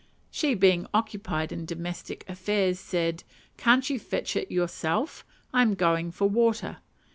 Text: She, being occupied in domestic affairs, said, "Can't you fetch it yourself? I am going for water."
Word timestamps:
She, 0.31 0.55
being 0.55 0.87
occupied 0.95 1.51
in 1.51 1.63
domestic 1.67 2.27
affairs, 2.27 2.79
said, 2.79 3.23
"Can't 3.57 3.87
you 3.87 3.99
fetch 3.99 4.35
it 4.35 4.49
yourself? 4.51 5.23
I 5.53 5.61
am 5.61 5.75
going 5.75 6.09
for 6.09 6.27
water." 6.27 6.77